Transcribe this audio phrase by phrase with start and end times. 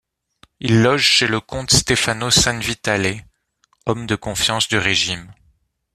[0.59, 3.23] Il loge chez le comte Stefano Sanvitale,
[3.85, 5.31] homme de confiance du régime.